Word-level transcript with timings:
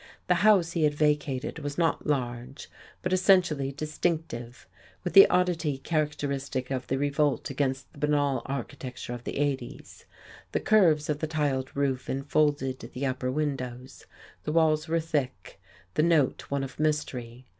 The 0.25 0.33
house 0.41 0.71
he 0.71 0.83
had 0.83 0.95
vacated 0.95 1.59
was 1.59 1.77
not 1.77 2.07
large, 2.07 2.71
but 3.03 3.13
essentially 3.13 3.71
distinctive; 3.71 4.67
with 5.03 5.13
the 5.13 5.27
oddity 5.29 5.77
characteristic 5.77 6.71
of 6.71 6.87
the 6.87 6.97
revolt 6.97 7.51
against 7.51 7.91
the 7.93 7.99
banal 7.99 8.41
architecture 8.47 9.13
of 9.13 9.25
the 9.25 9.33
80's. 9.33 10.05
The 10.53 10.59
curves 10.59 11.07
of 11.07 11.19
the 11.19 11.27
tiled 11.27 11.75
roof 11.77 12.09
enfolded 12.09 12.79
the 12.79 13.05
upper 13.05 13.31
windows; 13.31 14.07
the 14.43 14.51
walls 14.51 14.87
were 14.87 14.99
thick, 14.99 15.61
the 15.93 16.01
note 16.01 16.49
one 16.49 16.63
of 16.63 16.79
mystery. 16.79 17.45